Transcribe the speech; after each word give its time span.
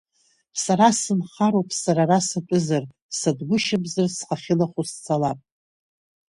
Сара 0.63 0.87
сынхароуп 1.01 1.69
сара 1.81 2.03
ара 2.05 2.19
сатәызар, 2.27 2.83
сатәгәышьамзар 3.19 4.07
схы 4.15 4.33
ахьынахоу 4.35 4.85
сцалап. 4.91 5.39